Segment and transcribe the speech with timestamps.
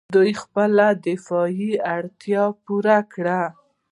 [0.15, 3.41] دوی خپله دفاعي اړتیا پوره کوي.